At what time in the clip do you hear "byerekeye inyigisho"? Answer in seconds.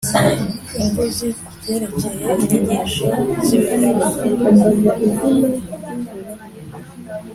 1.57-3.07